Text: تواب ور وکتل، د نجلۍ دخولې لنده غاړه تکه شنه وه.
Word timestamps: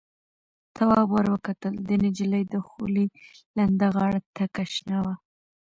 تواب 0.75 1.07
ور 1.15 1.25
وکتل، 1.35 1.73
د 1.87 1.89
نجلۍ 2.03 2.43
دخولې 2.55 3.05
لنده 3.57 3.87
غاړه 3.95 4.19
تکه 4.35 4.63
شنه 4.73 4.99
وه. 5.05 5.15